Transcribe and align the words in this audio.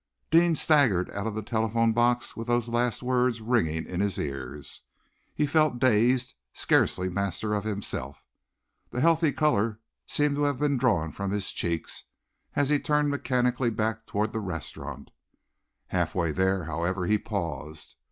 Deane 0.31 0.55
staggered 0.55 1.11
out 1.11 1.27
of 1.27 1.35
the 1.35 1.43
telephone 1.43 1.93
box 1.93 2.35
with 2.35 2.47
those 2.47 2.67
last 2.67 3.03
words 3.03 3.39
ringing 3.39 3.85
in 3.85 3.99
his 3.99 4.17
ears. 4.17 4.81
He 5.35 5.45
felt 5.45 5.77
dazed, 5.77 6.33
scarcely 6.53 7.07
master 7.07 7.53
of 7.53 7.65
himself. 7.65 8.25
The 8.89 8.99
healthy 8.99 9.31
color 9.31 9.79
seemed 10.07 10.37
to 10.37 10.43
have 10.45 10.57
been 10.57 10.79
drawn 10.79 11.11
from 11.11 11.29
his 11.29 11.51
cheeks, 11.51 12.05
as 12.55 12.69
he 12.69 12.79
turned 12.79 13.11
mechanically 13.11 13.69
back 13.69 14.07
toward 14.07 14.33
the 14.33 14.39
restaurant. 14.39 15.11
Half 15.89 16.15
way 16.15 16.31
there, 16.31 16.63
however, 16.63 17.05
he 17.05 17.19
paused. 17.19 17.95